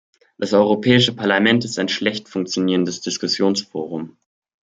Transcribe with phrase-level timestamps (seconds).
[0.39, 4.17] Das Europäische Parlament ist ein schlecht funktionierendes Diskussionsforum.